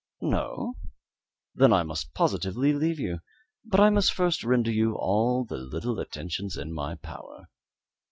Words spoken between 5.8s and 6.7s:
attentions